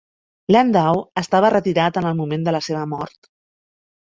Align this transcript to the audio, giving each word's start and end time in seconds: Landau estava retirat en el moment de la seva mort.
Landau 0.55 1.01
estava 1.21 1.51
retirat 1.55 1.99
en 2.03 2.09
el 2.13 2.17
moment 2.23 2.49
de 2.49 2.57
la 2.59 2.63
seva 2.69 2.83
mort. 2.95 3.31